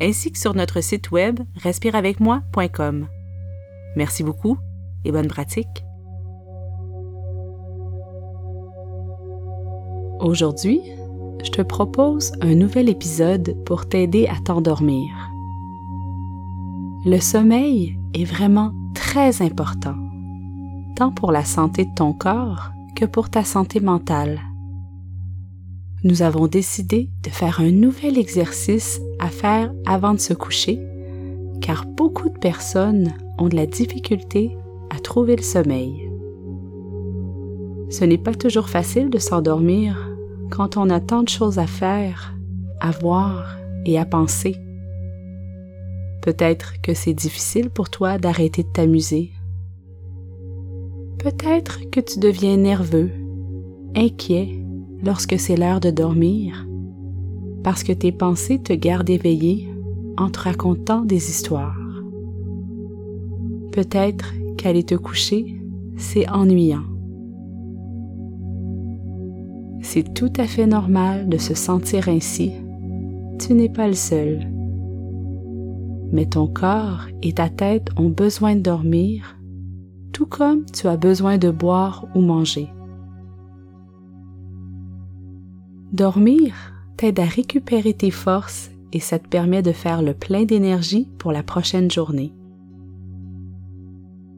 ainsi 0.00 0.32
que 0.32 0.38
sur 0.38 0.54
notre 0.54 0.80
site 0.80 1.10
web 1.10 1.40
respireavecmoi.com. 1.56 3.08
Merci 3.96 4.22
beaucoup 4.22 4.58
et 5.04 5.12
bonne 5.12 5.28
pratique. 5.28 5.84
Aujourd'hui, 10.20 10.80
je 11.44 11.50
te 11.50 11.62
propose 11.62 12.32
un 12.40 12.54
nouvel 12.54 12.88
épisode 12.88 13.56
pour 13.64 13.88
t'aider 13.88 14.26
à 14.26 14.34
t'endormir. 14.44 15.30
Le 17.04 17.20
sommeil 17.20 17.96
est 18.14 18.24
vraiment 18.24 18.72
très 18.94 19.42
important, 19.42 19.94
tant 20.96 21.12
pour 21.12 21.30
la 21.30 21.44
santé 21.44 21.84
de 21.84 21.94
ton 21.94 22.12
corps 22.12 22.72
que 22.96 23.04
pour 23.04 23.30
ta 23.30 23.44
santé 23.44 23.78
mentale 23.78 24.40
nous 26.04 26.22
avons 26.22 26.46
décidé 26.46 27.10
de 27.24 27.30
faire 27.30 27.60
un 27.60 27.70
nouvel 27.70 28.18
exercice 28.18 29.00
à 29.18 29.28
faire 29.28 29.72
avant 29.84 30.14
de 30.14 30.20
se 30.20 30.32
coucher, 30.32 30.78
car 31.60 31.86
beaucoup 31.86 32.28
de 32.28 32.38
personnes 32.38 33.14
ont 33.38 33.48
de 33.48 33.56
la 33.56 33.66
difficulté 33.66 34.56
à 34.90 35.00
trouver 35.00 35.36
le 35.36 35.42
sommeil. 35.42 36.08
Ce 37.90 38.04
n'est 38.04 38.18
pas 38.18 38.34
toujours 38.34 38.68
facile 38.68 39.10
de 39.10 39.18
s'endormir 39.18 40.08
quand 40.50 40.76
on 40.76 40.90
a 40.90 41.00
tant 41.00 41.22
de 41.22 41.28
choses 41.28 41.58
à 41.58 41.66
faire, 41.66 42.34
à 42.80 42.90
voir 42.90 43.56
et 43.84 43.98
à 43.98 44.04
penser. 44.04 44.56
Peut-être 46.22 46.80
que 46.82 46.94
c'est 46.94 47.14
difficile 47.14 47.70
pour 47.70 47.90
toi 47.90 48.18
d'arrêter 48.18 48.62
de 48.62 48.68
t'amuser. 48.68 49.32
Peut-être 51.18 51.90
que 51.90 52.00
tu 52.00 52.18
deviens 52.18 52.56
nerveux, 52.56 53.10
inquiet 53.96 54.67
lorsque 55.02 55.38
c'est 55.38 55.56
l'heure 55.56 55.80
de 55.80 55.90
dormir, 55.90 56.66
parce 57.62 57.82
que 57.82 57.92
tes 57.92 58.12
pensées 58.12 58.58
te 58.58 58.72
gardent 58.72 59.10
éveillé 59.10 59.68
en 60.16 60.30
te 60.30 60.40
racontant 60.40 61.02
des 61.02 61.30
histoires. 61.30 61.78
Peut-être 63.72 64.32
qu'aller 64.56 64.82
te 64.82 64.94
coucher, 64.94 65.60
c'est 65.96 66.28
ennuyant. 66.28 66.84
C'est 69.80 70.14
tout 70.14 70.32
à 70.36 70.46
fait 70.46 70.66
normal 70.66 71.28
de 71.28 71.38
se 71.38 71.54
sentir 71.54 72.08
ainsi. 72.08 72.52
Tu 73.38 73.54
n'es 73.54 73.68
pas 73.68 73.86
le 73.86 73.94
seul. 73.94 74.50
Mais 76.12 76.26
ton 76.26 76.46
corps 76.46 77.06
et 77.22 77.32
ta 77.34 77.48
tête 77.48 77.88
ont 77.96 78.08
besoin 78.08 78.56
de 78.56 78.60
dormir, 78.60 79.38
tout 80.12 80.26
comme 80.26 80.64
tu 80.66 80.88
as 80.88 80.96
besoin 80.96 81.38
de 81.38 81.50
boire 81.50 82.06
ou 82.14 82.20
manger. 82.20 82.68
Dormir 85.92 86.54
t'aide 86.98 87.18
à 87.18 87.24
récupérer 87.24 87.94
tes 87.94 88.10
forces 88.10 88.70
et 88.92 89.00
ça 89.00 89.18
te 89.18 89.26
permet 89.26 89.62
de 89.62 89.72
faire 89.72 90.02
le 90.02 90.12
plein 90.12 90.44
d'énergie 90.44 91.08
pour 91.18 91.32
la 91.32 91.42
prochaine 91.42 91.90
journée. 91.90 92.32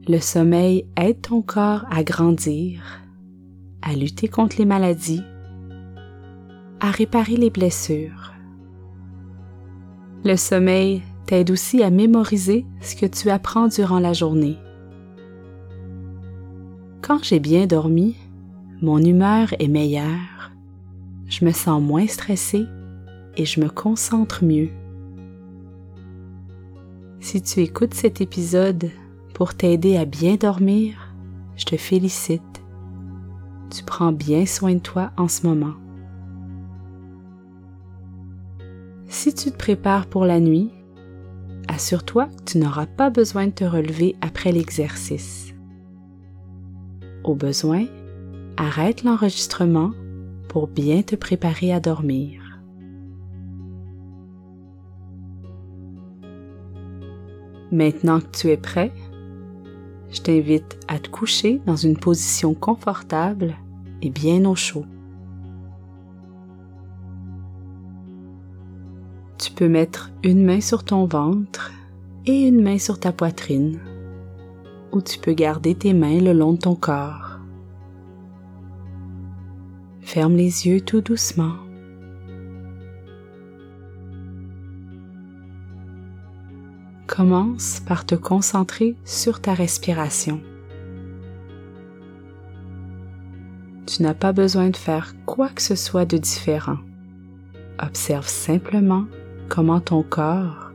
Le 0.07 0.19
sommeil 0.19 0.85
aide 0.95 1.21
ton 1.21 1.41
corps 1.41 1.85
à 1.91 2.03
grandir, 2.03 3.01
à 3.81 3.93
lutter 3.93 4.29
contre 4.29 4.57
les 4.59 4.65
maladies, 4.65 5.23
à 6.79 6.89
réparer 6.89 7.35
les 7.35 7.49
blessures. 7.49 8.33
Le 10.23 10.37
sommeil 10.37 11.01
t'aide 11.25 11.51
aussi 11.51 11.83
à 11.83 11.89
mémoriser 11.89 12.65
ce 12.79 12.95
que 12.95 13.05
tu 13.05 13.29
apprends 13.29 13.67
durant 13.67 13.99
la 13.99 14.13
journée. 14.13 14.57
Quand 17.01 17.23
j'ai 17.23 17.39
bien 17.39 17.67
dormi, 17.67 18.15
mon 18.81 18.99
humeur 18.99 19.53
est 19.59 19.67
meilleure 19.67 20.40
je 21.31 21.45
me 21.45 21.51
sens 21.51 21.81
moins 21.81 22.07
stressée 22.07 22.65
et 23.37 23.45
je 23.45 23.61
me 23.61 23.69
concentre 23.69 24.43
mieux. 24.43 24.69
Si 27.21 27.41
tu 27.41 27.61
écoutes 27.61 27.93
cet 27.93 28.19
épisode 28.19 28.91
pour 29.33 29.55
t'aider 29.55 29.95
à 29.95 30.03
bien 30.03 30.35
dormir, 30.35 31.13
je 31.55 31.63
te 31.63 31.77
félicite. 31.77 32.41
Tu 33.69 33.83
prends 33.85 34.11
bien 34.11 34.45
soin 34.45 34.73
de 34.73 34.79
toi 34.79 35.11
en 35.17 35.29
ce 35.29 35.47
moment. 35.47 35.75
Si 39.07 39.33
tu 39.33 39.51
te 39.51 39.57
prépares 39.57 40.07
pour 40.07 40.25
la 40.25 40.41
nuit, 40.41 40.71
assure-toi 41.69 42.27
que 42.27 42.43
tu 42.51 42.57
n'auras 42.57 42.87
pas 42.87 43.09
besoin 43.09 43.47
de 43.47 43.51
te 43.51 43.63
relever 43.63 44.17
après 44.19 44.51
l'exercice. 44.51 45.53
Au 47.23 47.35
besoin, 47.35 47.85
arrête 48.57 49.03
l'enregistrement 49.03 49.91
pour 50.51 50.67
bien 50.67 51.01
te 51.01 51.15
préparer 51.15 51.71
à 51.71 51.79
dormir. 51.79 52.41
Maintenant 57.71 58.19
que 58.19 58.37
tu 58.37 58.49
es 58.49 58.57
prêt, 58.57 58.91
je 60.11 60.19
t'invite 60.19 60.77
à 60.89 60.99
te 60.99 61.07
coucher 61.07 61.61
dans 61.65 61.77
une 61.77 61.95
position 61.95 62.53
confortable 62.53 63.55
et 64.01 64.09
bien 64.09 64.43
au 64.43 64.55
chaud. 64.55 64.83
Tu 69.37 69.53
peux 69.53 69.69
mettre 69.69 70.11
une 70.21 70.43
main 70.43 70.59
sur 70.59 70.83
ton 70.83 71.05
ventre 71.05 71.71
et 72.25 72.45
une 72.45 72.61
main 72.61 72.77
sur 72.77 72.99
ta 72.99 73.13
poitrine, 73.13 73.79
ou 74.91 75.01
tu 75.01 75.17
peux 75.17 75.31
garder 75.31 75.75
tes 75.75 75.93
mains 75.93 76.19
le 76.19 76.33
long 76.33 76.51
de 76.51 76.59
ton 76.59 76.75
corps. 76.75 77.30
Ferme 80.01 80.35
les 80.35 80.67
yeux 80.67 80.81
tout 80.81 81.01
doucement. 81.01 81.55
Commence 87.07 87.81
par 87.81 88.05
te 88.05 88.15
concentrer 88.15 88.95
sur 89.05 89.41
ta 89.41 89.53
respiration. 89.53 90.41
Tu 93.85 94.03
n'as 94.03 94.13
pas 94.13 94.31
besoin 94.31 94.69
de 94.69 94.77
faire 94.77 95.13
quoi 95.25 95.49
que 95.49 95.61
ce 95.61 95.75
soit 95.75 96.05
de 96.05 96.17
différent. 96.17 96.77
Observe 97.79 98.27
simplement 98.27 99.05
comment 99.49 99.81
ton 99.81 100.03
corps, 100.03 100.71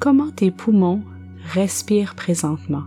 comment 0.00 0.30
tes 0.30 0.50
poumons 0.50 1.02
respirent 1.52 2.14
présentement. 2.14 2.84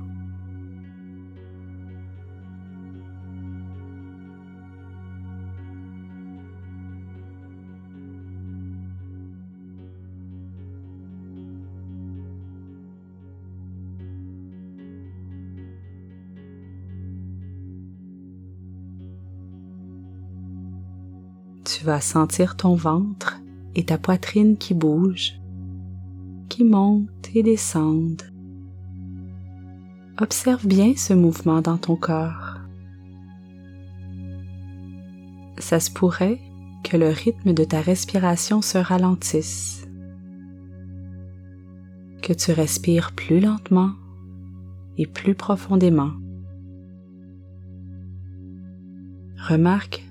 Tu 21.63 21.85
vas 21.85 22.01
sentir 22.01 22.55
ton 22.55 22.75
ventre 22.75 23.39
et 23.75 23.85
ta 23.85 23.97
poitrine 23.97 24.57
qui 24.57 24.73
bougent, 24.73 25.39
qui 26.49 26.63
montent 26.63 27.29
et 27.33 27.43
descendent. 27.43 28.23
Observe 30.19 30.67
bien 30.67 30.93
ce 30.95 31.13
mouvement 31.13 31.61
dans 31.61 31.77
ton 31.77 31.95
corps. 31.95 32.57
Ça 35.57 35.79
se 35.79 35.91
pourrait 35.91 36.39
que 36.83 36.97
le 36.97 37.09
rythme 37.09 37.53
de 37.53 37.63
ta 37.63 37.81
respiration 37.81 38.61
se 38.61 38.77
ralentisse, 38.77 39.87
que 42.21 42.33
tu 42.33 42.51
respires 42.51 43.13
plus 43.13 43.39
lentement 43.39 43.91
et 44.97 45.07
plus 45.07 45.35
profondément. 45.35 46.11
Remarque 49.47 50.03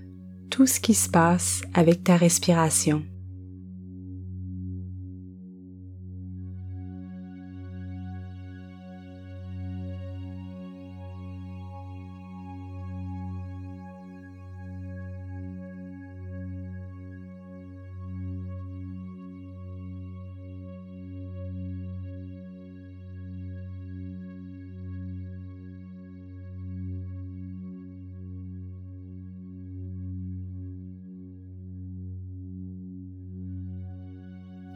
tout 0.51 0.67
ce 0.67 0.81
qui 0.81 0.95
se 0.95 1.09
passe 1.09 1.63
avec 1.73 2.05
ta 2.05 2.17
respiration. 2.17 3.03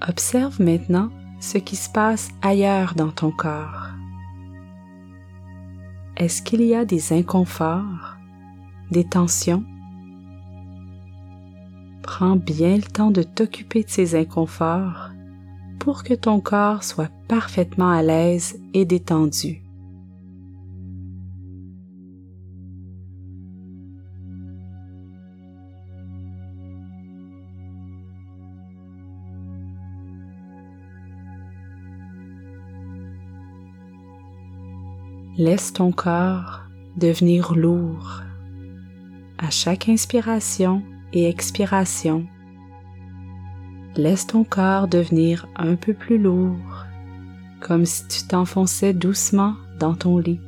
Observe 0.07 0.61
maintenant 0.61 1.11
ce 1.41 1.59
qui 1.59 1.77
se 1.77 1.91
passe 1.91 2.31
ailleurs 2.43 2.95
dans 2.95 3.11
ton 3.11 3.31
corps. 3.31 3.89
Est-ce 6.17 6.43
qu'il 6.43 6.63
y 6.63 6.75
a 6.75 6.85
des 6.85 7.13
inconforts, 7.13 8.17
des 8.91 9.05
tensions? 9.05 9.65
Prends 12.03 12.37
bien 12.37 12.77
le 12.77 12.83
temps 12.83 13.11
de 13.11 13.23
t'occuper 13.23 13.83
de 13.83 13.91
ces 13.91 14.15
inconforts 14.15 15.11
pour 15.81 16.05
que 16.05 16.15
ton 16.15 16.41
corps 16.41 16.85
soit 16.85 17.11
parfaitement 17.29 17.91
à 17.91 18.03
l'aise 18.03 18.61
et 18.75 18.85
détendu. 18.85 19.64
Laisse 35.37 35.73
ton 35.73 35.91
corps 35.91 36.63
devenir 36.97 37.55
lourd. 37.57 38.23
À 39.37 39.51
chaque 39.51 39.89
inspiration 39.89 40.81
et 41.13 41.29
expiration, 41.29 42.29
laisse 43.97 44.29
ton 44.29 44.45
corps 44.45 44.87
devenir 44.87 45.49
un 45.57 45.75
peu 45.75 45.93
plus 45.93 46.19
lourd, 46.19 46.87
comme 47.61 47.85
si 47.85 48.07
tu 48.07 48.29
t'enfonçais 48.29 48.93
doucement 48.93 49.55
dans 49.81 49.97
ton 49.97 50.19
lit. 50.19 50.41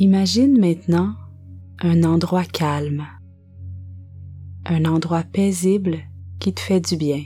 Imagine 0.00 0.56
maintenant 0.56 1.16
un 1.80 2.04
endroit 2.04 2.44
calme, 2.44 3.04
un 4.64 4.84
endroit 4.84 5.24
paisible 5.24 5.98
qui 6.38 6.54
te 6.54 6.60
fait 6.60 6.80
du 6.80 6.96
bien. 6.96 7.24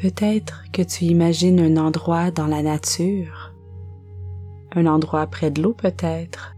Peut-être 0.00 0.70
que 0.72 0.82
tu 0.82 1.06
imagines 1.06 1.58
un 1.58 1.76
endroit 1.84 2.30
dans 2.30 2.46
la 2.46 2.62
nature, 2.62 3.52
un 4.76 4.86
endroit 4.86 5.26
près 5.26 5.50
de 5.50 5.60
l'eau 5.60 5.74
peut-être, 5.74 6.54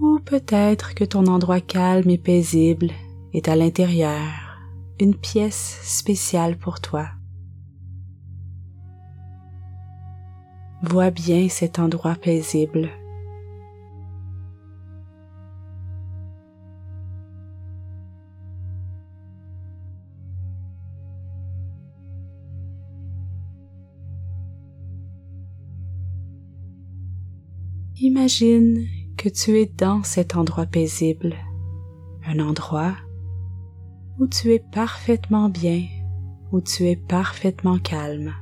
ou 0.00 0.20
peut-être 0.24 0.94
que 0.94 1.02
ton 1.02 1.26
endroit 1.26 1.60
calme 1.60 2.10
et 2.10 2.18
paisible 2.18 2.92
est 3.32 3.48
à 3.48 3.56
l'intérieur, 3.56 4.60
une 5.00 5.16
pièce 5.16 5.80
spéciale 5.82 6.56
pour 6.56 6.80
toi. 6.80 7.17
Vois 10.82 11.10
bien 11.10 11.48
cet 11.48 11.78
endroit 11.78 12.14
paisible. 12.14 12.88
Imagine 28.00 28.86
que 29.16 29.28
tu 29.28 29.58
es 29.58 29.66
dans 29.66 30.04
cet 30.04 30.36
endroit 30.36 30.66
paisible, 30.66 31.34
un 32.24 32.38
endroit 32.38 32.94
où 34.20 34.28
tu 34.28 34.52
es 34.52 34.60
parfaitement 34.60 35.48
bien, 35.48 35.84
où 36.52 36.60
tu 36.60 36.84
es 36.84 36.94
parfaitement 36.94 37.78
calme. 37.78 38.32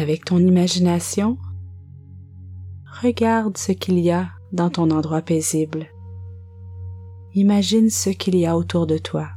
Avec 0.00 0.24
ton 0.24 0.38
imagination, 0.38 1.36
regarde 3.02 3.58
ce 3.58 3.72
qu'il 3.72 3.98
y 3.98 4.10
a 4.10 4.30
dans 4.50 4.70
ton 4.70 4.90
endroit 4.90 5.20
paisible. 5.20 5.88
Imagine 7.34 7.90
ce 7.90 8.08
qu'il 8.08 8.34
y 8.34 8.46
a 8.46 8.56
autour 8.56 8.86
de 8.86 8.96
toi. 8.96 9.28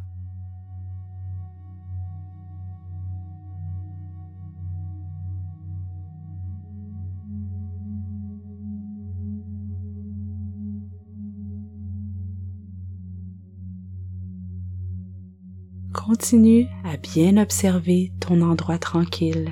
Continue 15.92 16.68
à 16.86 16.95
bien 16.95 17.36
observer 17.36 18.13
ton 18.21 18.39
endroit 18.42 18.77
tranquille. 18.77 19.51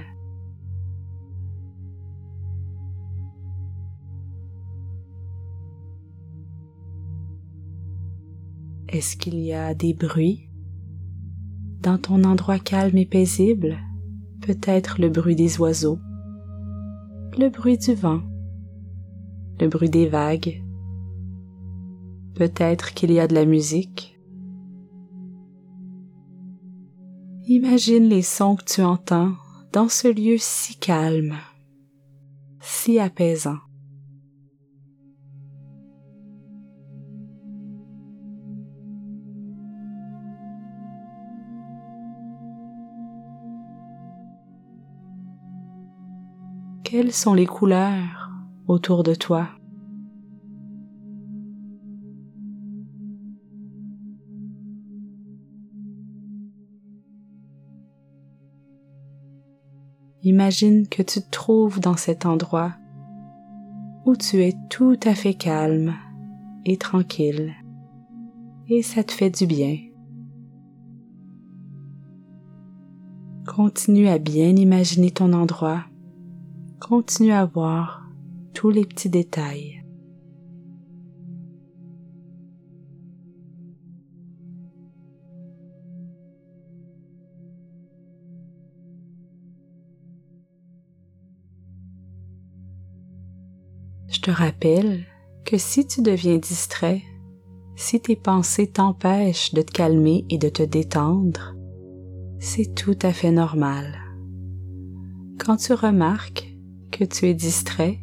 Est-ce 8.92 9.16
qu'il 9.16 9.40
y 9.40 9.54
a 9.54 9.74
des 9.74 9.94
bruits? 9.94 10.50
Dans 11.80 11.98
ton 11.98 12.26
endroit 12.26 12.60
calme 12.60 12.98
et 12.98 13.06
paisible? 13.06 13.78
Peut-être 14.42 15.00
le 15.00 15.08
bruit 15.08 15.38
des 15.38 15.62
oiseaux, 15.62 15.98
le 17.38 17.48
bruit 17.48 17.78
du 17.78 17.94
vent, 17.94 18.20
le 19.62 19.70
bruit 19.70 19.90
des 19.90 20.10
vagues. 20.10 20.62
Peut-être 22.36 22.94
qu'il 22.94 23.14
y 23.14 23.22
a 23.22 23.30
de 23.30 23.34
la 23.34 23.46
musique. 23.46 24.20
Imagine 27.46 28.10
les 28.10 28.24
sons 28.24 28.58
que 28.58 28.66
tu 28.66 28.82
entends 28.82 29.36
dans 29.72 29.88
ce 29.88 30.10
lieu 30.10 30.36
si 30.38 30.76
calme, 30.76 31.38
si 32.60 33.00
apaisant. 33.00 33.60
Quelles 46.92 47.14
sont 47.14 47.34
les 47.34 47.46
couleurs 47.46 48.32
autour 48.68 49.04
de 49.04 49.16
toi? 49.16 49.48
Imagine 60.24 60.86
que 60.90 61.02
tu 61.02 61.22
te 61.22 61.30
trouves 61.30 61.80
dans 61.80 61.96
cet 61.96 62.26
endroit 62.26 62.74
où 64.06 64.18
tu 64.18 64.44
es 64.44 64.54
tout 64.70 65.00
à 65.06 65.16
fait 65.16 65.36
calme 65.36 65.96
et 66.66 66.76
tranquille 66.76 67.54
et 68.68 68.82
ça 68.82 69.06
te 69.06 69.14
fait 69.14 69.30
du 69.30 69.46
bien. 69.46 69.78
Continue 73.48 74.10
à 74.10 74.18
bien 74.18 74.54
imaginer 74.58 75.12
ton 75.12 75.32
endroit 75.32 75.86
continue 76.82 77.32
à 77.32 77.46
voir 77.46 78.10
tous 78.56 78.72
les 78.72 78.86
petits 78.86 79.10
détails. 79.10 79.86
Je 94.10 94.20
te 94.20 94.32
rappelle 94.32 95.06
que 95.46 95.58
si 95.58 95.86
tu 95.86 96.02
deviens 96.02 96.38
distrait, 96.38 97.04
si 97.76 98.02
tes 98.02 98.16
pensées 98.16 98.68
t'empêchent 98.68 99.54
de 99.54 99.62
te 99.62 99.72
calmer 99.72 100.26
et 100.30 100.38
de 100.38 100.50
te 100.50 100.64
détendre, 100.64 101.56
c'est 102.40 102.74
tout 102.74 102.98
à 103.04 103.14
fait 103.14 103.32
normal. 103.32 104.00
Quand 105.40 105.58
tu 105.58 105.74
remarques 105.74 106.51
tu 107.06 107.28
es 107.28 107.34
distrait, 107.34 108.00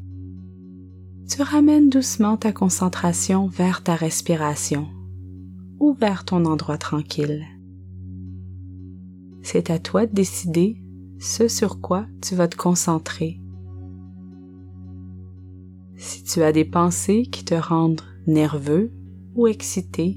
tu 1.28 1.42
ramènes 1.42 1.90
doucement 1.90 2.36
ta 2.36 2.52
concentration 2.52 3.48
vers 3.48 3.82
ta 3.82 3.94
respiration 3.94 4.88
ou 5.78 5.92
vers 5.92 6.24
ton 6.24 6.44
endroit 6.46 6.78
tranquille. 6.78 7.44
C'est 9.42 9.70
à 9.70 9.78
toi 9.78 10.06
de 10.06 10.14
décider 10.14 10.76
ce 11.18 11.48
sur 11.48 11.80
quoi 11.80 12.06
tu 12.22 12.34
vas 12.34 12.48
te 12.48 12.56
concentrer. 12.56 13.40
Si 15.96 16.22
tu 16.22 16.42
as 16.42 16.52
des 16.52 16.64
pensées 16.64 17.22
qui 17.22 17.44
te 17.44 17.54
rendent 17.54 18.02
nerveux 18.26 18.92
ou 19.34 19.46
excité, 19.46 20.16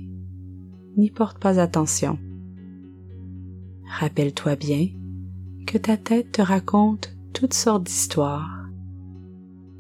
n'y 0.96 1.10
porte 1.10 1.40
pas 1.40 1.60
attention. 1.60 2.20
Rappelle-toi 4.00 4.56
bien 4.56 4.90
que 5.68 5.78
ta 5.78 5.98
tête 5.98 6.32
te 6.32 6.42
raconte 6.42 7.16
toutes 7.34 7.54
sortes 7.54 7.84
d'histoires 7.84 8.61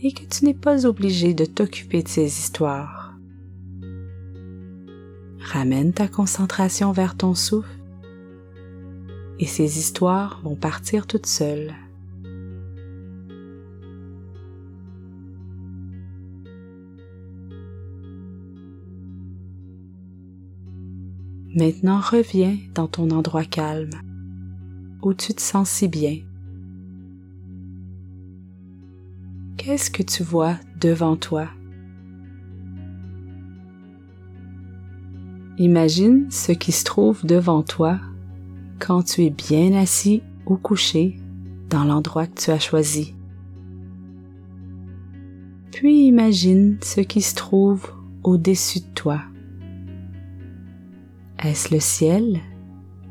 et 0.03 0.13
que 0.13 0.25
tu 0.25 0.45
n'es 0.45 0.53
pas 0.53 0.85
obligé 0.85 1.33
de 1.33 1.45
t'occuper 1.45 2.03
de 2.03 2.07
ces 2.07 2.25
histoires. 2.25 3.15
Ramène 5.39 5.93
ta 5.93 6.07
concentration 6.07 6.91
vers 6.91 7.15
ton 7.15 7.35
souffle 7.35 7.69
et 9.39 9.45
ces 9.45 9.79
histoires 9.79 10.39
vont 10.43 10.55
partir 10.55 11.07
toutes 11.07 11.25
seules. 11.25 11.73
Maintenant 21.53 21.99
reviens 21.99 22.57
dans 22.73 22.87
ton 22.87 23.09
endroit 23.11 23.43
calme, 23.43 23.99
où 25.01 25.13
tu 25.13 25.33
te 25.33 25.41
sens 25.41 25.69
si 25.69 25.89
bien. 25.89 26.19
Qu'est-ce 29.63 29.91
que 29.91 30.01
tu 30.01 30.23
vois 30.23 30.55
devant 30.79 31.15
toi? 31.15 31.47
Imagine 35.59 36.31
ce 36.31 36.51
qui 36.51 36.71
se 36.71 36.83
trouve 36.83 37.23
devant 37.23 37.61
toi 37.61 37.99
quand 38.79 39.03
tu 39.03 39.21
es 39.23 39.29
bien 39.29 39.73
assis 39.73 40.23
ou 40.47 40.55
couché 40.55 41.19
dans 41.69 41.83
l'endroit 41.83 42.25
que 42.25 42.41
tu 42.41 42.49
as 42.49 42.57
choisi. 42.57 43.13
Puis 45.71 46.07
imagine 46.07 46.79
ce 46.81 47.01
qui 47.01 47.21
se 47.21 47.35
trouve 47.35 47.87
au-dessus 48.23 48.79
de 48.79 48.93
toi. 48.95 49.21
Est-ce 51.37 51.71
le 51.71 51.79
ciel 51.79 52.39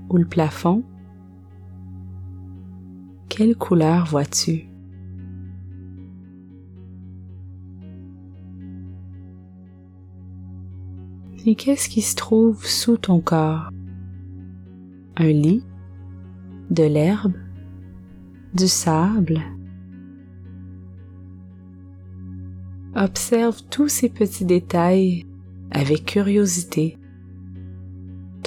ou 0.08 0.16
le 0.16 0.26
plafond? 0.26 0.82
Quelle 3.28 3.54
couleur 3.54 4.06
vois-tu? 4.06 4.69
Et 11.46 11.54
qu'est-ce 11.54 11.88
qui 11.88 12.02
se 12.02 12.14
trouve 12.16 12.64
sous 12.66 12.96
ton 12.96 13.20
corps? 13.20 13.70
Un 15.16 15.32
lit? 15.32 15.64
De 16.70 16.84
l'herbe? 16.84 17.34
Du 18.54 18.68
sable? 18.68 19.40
Observe 22.94 23.62
tous 23.70 23.88
ces 23.88 24.08
petits 24.08 24.44
détails 24.44 25.26
avec 25.70 26.04
curiosité 26.04 26.98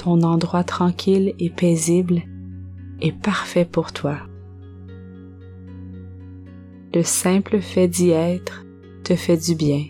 ton 0.04 0.20
endroit 0.20 0.64
tranquille 0.64 1.32
et 1.38 1.48
paisible 1.48 2.24
est 3.00 3.18
parfait 3.18 3.64
pour 3.64 3.94
toi. 3.94 4.18
Le 6.92 7.02
simple 7.02 7.60
fait 7.60 7.88
d'y 7.88 8.10
être 8.10 8.66
te 9.02 9.16
fait 9.16 9.38
du 9.38 9.54
bien. 9.54 9.86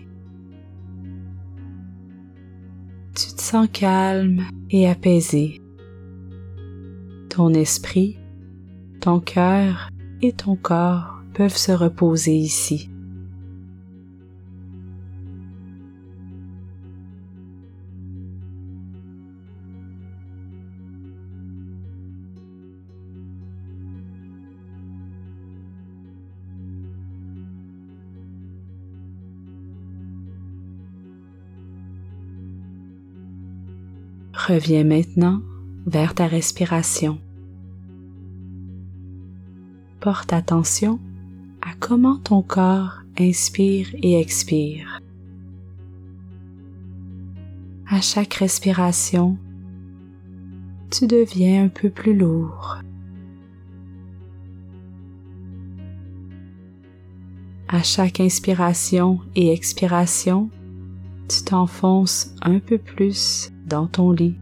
Calme 3.63 4.43
et 4.69 4.87
apaisé. 4.87 5.61
Ton 7.29 7.53
esprit, 7.53 8.17
ton 9.01 9.19
cœur 9.19 9.89
et 10.21 10.33
ton 10.33 10.55
corps 10.55 11.21
peuvent 11.33 11.57
se 11.57 11.71
reposer 11.71 12.35
ici. 12.35 12.89
Reviens 34.47 34.83
maintenant 34.83 35.41
vers 35.87 36.13
ta 36.13 36.27
respiration. 36.27 37.19
Porte 39.99 40.33
attention 40.33 40.99
à 41.63 41.73
comment 41.79 42.19
ton 42.19 42.43
corps 42.43 43.01
inspire 43.17 43.87
et 43.95 44.19
expire. 44.19 44.99
À 47.89 48.01
chaque 48.01 48.35
respiration, 48.35 49.39
tu 50.91 51.07
deviens 51.07 51.63
un 51.63 51.69
peu 51.69 51.89
plus 51.89 52.15
lourd. 52.15 52.77
À 57.67 57.81
chaque 57.81 58.19
inspiration 58.19 59.21
et 59.35 59.51
expiration, 59.51 60.51
tu 61.29 61.43
t'enfonces 61.45 62.35
un 62.43 62.59
peu 62.59 62.77
plus 62.77 63.51
dans 63.65 63.87
ton 63.87 64.11
lit. 64.11 64.35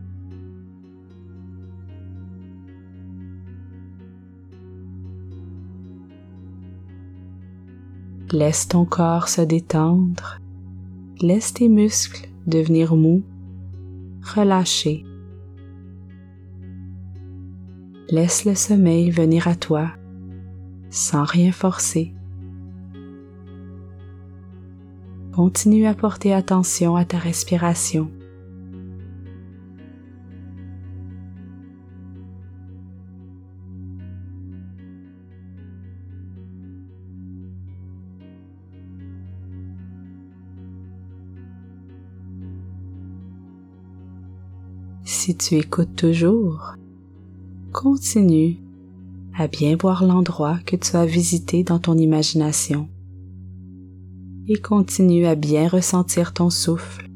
Laisse 8.31 8.67
ton 8.67 8.85
corps 8.85 9.27
se 9.27 9.41
détendre, 9.41 10.39
laisse 11.21 11.53
tes 11.53 11.69
muscles 11.69 12.27
devenir 12.47 12.95
mous, 12.95 13.23
relâchés. 14.23 15.05
Laisse 18.09 18.45
le 18.45 18.55
sommeil 18.55 19.11
venir 19.11 19.47
à 19.47 19.55
toi 19.55 19.91
sans 20.89 21.23
rien 21.23 21.51
forcer. 21.51 22.13
Continue 25.33 25.87
à 25.87 25.95
porter 25.95 26.33
attention 26.33 26.95
à 26.95 27.05
ta 27.05 27.17
respiration. 27.17 28.11
Si 45.25 45.37
tu 45.37 45.55
écoutes 45.55 45.95
toujours, 45.95 46.75
continue 47.71 48.57
à 49.33 49.47
bien 49.47 49.77
voir 49.77 50.03
l'endroit 50.03 50.59
que 50.65 50.75
tu 50.75 50.97
as 50.97 51.05
visité 51.05 51.63
dans 51.63 51.79
ton 51.79 51.97
imagination 51.97 52.89
et 54.49 54.59
continue 54.59 55.25
à 55.25 55.35
bien 55.35 55.69
ressentir 55.69 56.33
ton 56.33 56.49
souffle. 56.49 57.09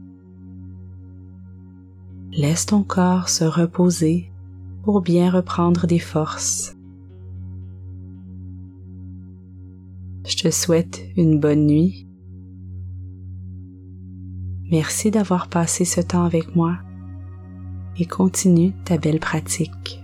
Laisse 2.32 2.68
ton 2.68 2.82
corps 2.82 3.28
se 3.28 3.44
reposer 3.44 4.32
pour 4.84 5.02
bien 5.02 5.30
reprendre 5.30 5.86
des 5.86 6.00
forces. 6.00 6.78
Je 10.26 10.38
te 10.38 10.50
souhaite 10.50 11.02
une 11.18 11.42
bonne 11.42 11.66
nuit. 11.66 12.08
Merci 14.72 15.12
d'avoir 15.12 15.50
passé 15.50 15.84
ce 15.84 16.00
temps 16.00 16.24
avec 16.24 16.56
moi 16.56 16.78
et 18.00 18.06
continue 18.06 18.72
ta 18.86 18.98
belle 18.98 19.20
pratique. 19.20 20.02